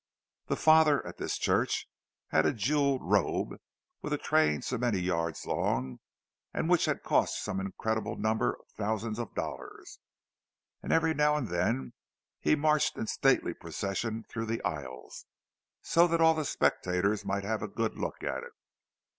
The 0.47 0.55
"father" 0.55 1.05
at 1.05 1.17
this 1.17 1.37
church 1.37 1.87
had 2.29 2.47
a 2.47 2.53
jewelled 2.53 3.03
robe 3.03 3.61
with 4.01 4.11
a 4.13 4.17
train 4.17 4.63
so 4.63 4.79
many 4.79 4.97
yards 4.97 5.45
long, 5.45 5.99
and 6.55 6.67
which 6.67 6.85
had 6.85 7.03
cost 7.03 7.37
some 7.43 7.59
incredible 7.59 8.15
number 8.15 8.51
of 8.55 8.65
thousands 8.75 9.19
of 9.19 9.35
dollars; 9.35 9.99
and 10.81 10.91
every 10.91 11.13
now 11.13 11.35
and 11.35 11.49
then 11.49 11.93
he 12.39 12.55
marched 12.55 12.95
in 12.97 13.03
a 13.03 13.07
stately 13.07 13.53
procession 13.53 14.23
through 14.23 14.45
the 14.47 14.63
aisles, 14.63 15.27
so 15.83 16.07
that 16.07 16.19
all 16.19 16.33
the 16.33 16.45
spectators 16.45 17.23
might 17.23 17.43
have 17.43 17.61
a 17.61 17.67
good 17.67 17.95
look 17.99 18.23
at 18.23 18.39
it. 18.41 18.53